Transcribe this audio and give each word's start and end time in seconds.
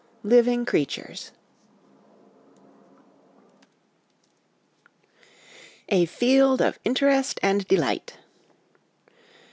'LIVING 0.23 0.65
CREATURES' 0.65 1.29
A 5.89 6.05
Field 6.07 6.59
of 6.59 6.79
Interest 6.83 7.39
and 7.43 7.67
Delight. 7.67 8.13